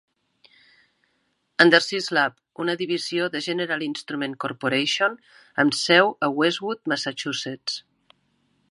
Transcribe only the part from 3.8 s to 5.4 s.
Instrument Corporation,